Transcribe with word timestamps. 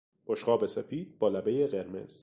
بشقاب 0.27 0.65
سفید 0.65 1.19
با 1.19 1.29
لبهی 1.29 1.67
قرمز 1.67 2.19